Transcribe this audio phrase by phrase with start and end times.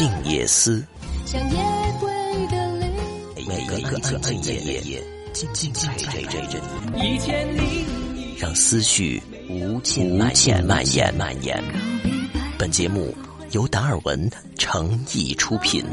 [0.00, 0.82] 静夜思，
[3.46, 5.70] 每个安静的夜，静静
[6.06, 6.40] 陪着
[6.94, 11.62] 你，让思绪无尽蔓延蔓延蔓延。
[12.56, 13.14] 本节目
[13.50, 14.26] 由达尔文
[14.56, 15.84] 诚意出品。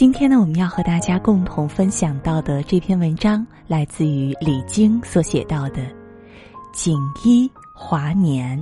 [0.00, 5.82] 今天呢，我们要和大家共同分享到的这篇文章，来自于李菁所写到的
[6.72, 8.58] 《锦衣华年》，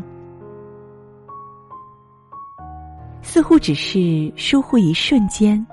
[3.22, 5.64] 似乎只是疏忽一瞬间，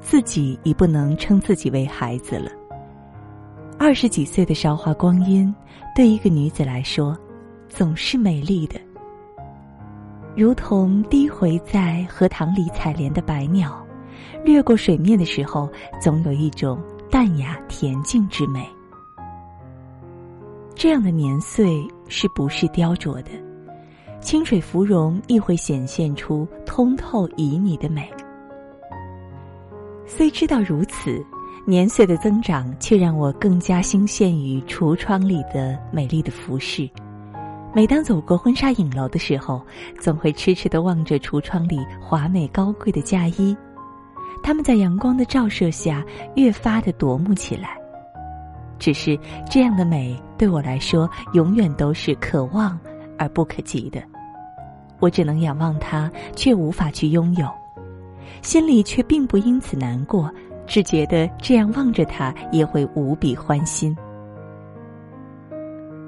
[0.00, 2.50] 自己已不能称自己为孩子了。
[3.78, 5.54] 二十几岁的韶华光阴，
[5.94, 7.16] 对一个女子来说，
[7.68, 8.80] 总是美丽的，
[10.34, 13.80] 如同低回在荷塘里采莲的白鸟。
[14.44, 15.68] 掠过水面的时候，
[16.00, 18.66] 总有一种淡雅恬静之美。
[20.74, 23.30] 这样的年岁是不是雕琢的？
[24.20, 28.08] 清水芙蓉亦会显现出通透旖旎的美。
[30.06, 31.24] 虽知道如此，
[31.66, 36.88] 年岁的增长却让我更加兴陷于橱窗里的美丽的服饰。
[37.74, 39.64] 每当走过婚纱影楼的时候，
[39.98, 43.56] 总会痴痴的望着橱窗里华美高贵的嫁衣。
[44.42, 46.04] 他们在阳光的照射下
[46.34, 47.76] 越发的夺目起来。
[48.78, 52.78] 只是这样的美对我来说，永远都是可望
[53.16, 54.02] 而不可及的。
[54.98, 57.48] 我只能仰望它，却无法去拥有，
[58.42, 60.30] 心里却并不因此难过，
[60.66, 63.96] 只觉得这样望着它也会无比欢心。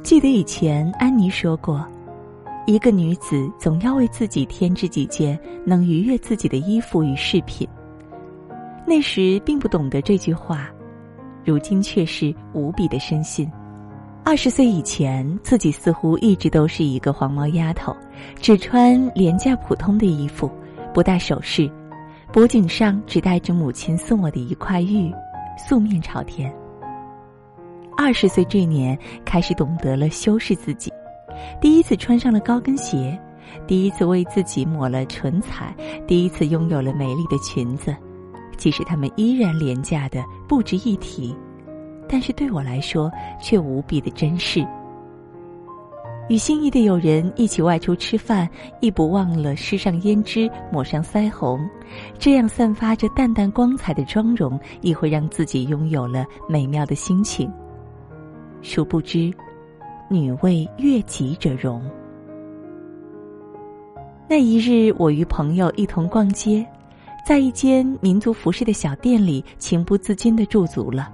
[0.02, 1.84] 记得以前安妮说过，
[2.66, 7.68] 一个女子总要为自己添置几件能愉悦自己的衣服与饰品。
[8.86, 10.68] 那时并不懂得这句话，
[11.44, 13.50] 如今却是无比的深信。
[14.24, 17.94] 二十岁以前，自己似乎一直都是一个黄毛丫头，
[18.36, 20.50] 只穿廉价普通的衣服，
[20.92, 21.70] 不戴首饰，
[22.32, 25.12] 脖颈上只戴着母亲送我的一块玉，
[25.58, 26.50] 素面朝天。
[27.96, 30.90] 二十岁这年，开始懂得了修饰自己，
[31.60, 33.18] 第一次穿上了高跟鞋，
[33.66, 35.74] 第一次为自己抹了唇彩，
[36.06, 37.94] 第一次拥有了美丽的裙子。
[38.56, 41.34] 即使他们依然廉价的不值一提，
[42.08, 43.10] 但是对我来说
[43.40, 44.66] 却无比的珍视。
[46.30, 48.48] 与心仪的友人一起外出吃饭，
[48.80, 51.60] 亦不忘了施上胭脂、抹上腮红，
[52.18, 57.52] 这样散发着淡淡光彩的妆容，亦会让自己拥有了美妙的心情。
[58.62, 59.30] 殊不知，
[60.08, 61.82] 女为悦己者容。
[64.26, 66.66] 那一日，我与朋友一同逛街。
[67.24, 71.10] 在一间民族服饰的小店里，情不自禁的驻足了。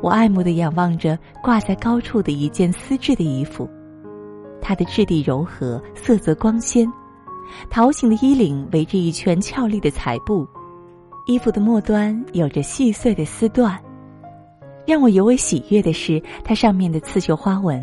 [0.00, 3.70] 我爱慕的仰望着挂在高处的一件丝质的衣服，
[4.60, 6.90] 它的质地柔和，色泽光鲜，
[7.70, 10.44] 桃形的衣领围着一圈俏丽的彩布，
[11.26, 13.78] 衣服的末端有着细碎的丝缎。
[14.84, 17.80] 让我尤为喜悦的是，它上面的刺绣花纹，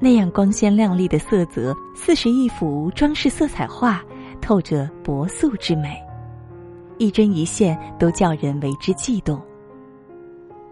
[0.00, 4.02] 那样光鲜亮丽的色泽，似是一幅装饰色彩画，
[4.40, 6.02] 透着薄素之美。
[6.98, 9.40] 一针一线都叫人为之悸动。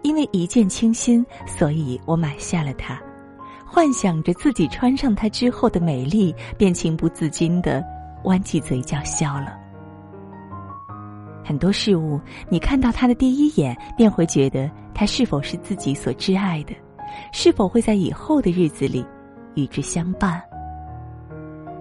[0.03, 2.99] 因为一见倾心，所以我买下了它，
[3.65, 7.83] 幻想着自己穿上它之后的美丽，便情不自禁的
[8.23, 9.55] 弯起嘴角笑了。
[11.45, 16.73] 很多事物，你看到它的第一眼，便会觉得它是否是自己所挚爱的，
[17.31, 19.05] 是否会在以后的日子里
[19.53, 20.41] 与之相伴。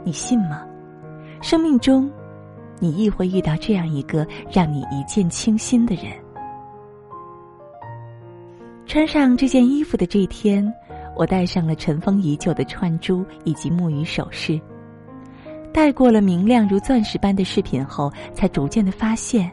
[0.05, 0.63] 你信吗？
[1.41, 2.11] 生命中。
[2.81, 6.07] 你亦会遇到这样一个让你一见倾心的人。
[8.87, 10.67] 穿上这件衣服的这天，
[11.15, 14.61] 我戴上了尘封已久的串珠以及木鱼首饰。
[15.73, 19.49] 戴过了明亮如钻石般的饰品后，才逐渐的发现，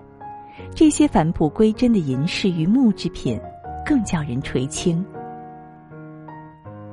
[0.73, 3.39] 这些返璞归真的银饰与木制品，
[3.85, 5.05] 更叫人垂青。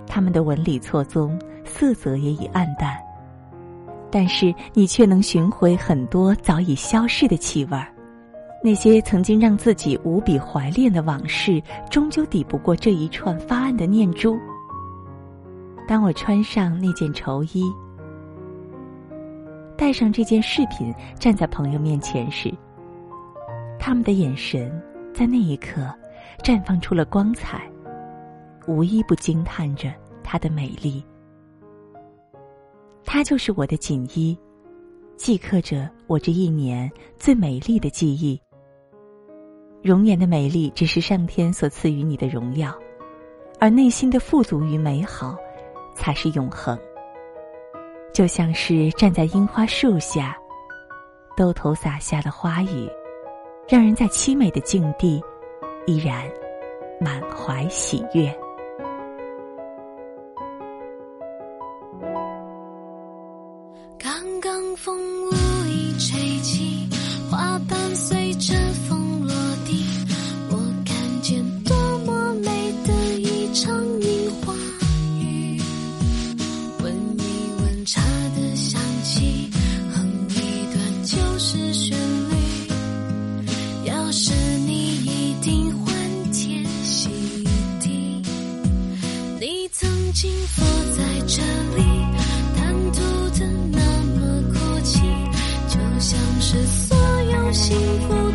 [0.07, 2.95] 它们的纹理错综，色泽也已暗淡。
[4.15, 7.93] 但是你却能寻回很多早已消逝的气味儿，
[8.63, 14.39] 那些曾经让自己无比怀恋的往事，终究抵不过这一串发暗的念珠。
[15.89, 17.65] 当我穿上那件绸衣，
[19.77, 22.55] 带上这件饰品，站在朋友面前时，
[23.81, 24.71] 他们的眼神
[25.13, 25.93] 在那一刻
[26.39, 27.69] 绽放出了光彩，
[28.69, 31.05] 无一不惊叹着它的美丽。
[33.05, 34.37] 它就是我的锦衣，
[35.17, 38.41] 记刻着我这一年最美丽的记忆。
[39.83, 42.75] 容颜的美丽只是上天所赐予你的荣耀，
[43.61, 45.37] 而内心的富足与美好，
[45.95, 46.79] 才是永恒。
[48.13, 50.37] 就像是站在樱花树下，
[51.37, 52.89] 兜头洒下的花雨，
[53.69, 55.23] 让人在凄美的境地，
[55.87, 56.29] 依然
[57.01, 58.35] 满怀喜悦。
[90.15, 91.43] 紧握在这
[91.77, 91.83] 里
[92.57, 93.01] 贪图
[93.37, 93.81] 的那
[94.15, 95.01] 么孤寂
[95.69, 96.97] 就像是所
[97.33, 97.77] 有幸
[98.07, 98.34] 福